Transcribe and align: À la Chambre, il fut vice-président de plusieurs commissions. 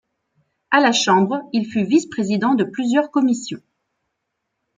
À 0.71 0.79
la 0.79 0.93
Chambre, 0.93 1.47
il 1.53 1.67
fut 1.67 1.83
vice-président 1.83 2.55
de 2.55 2.63
plusieurs 2.63 3.11
commissions. 3.11 3.61